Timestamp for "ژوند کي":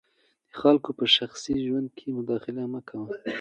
1.65-2.07